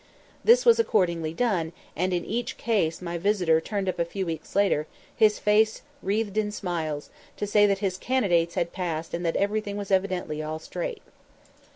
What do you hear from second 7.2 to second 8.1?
to say that his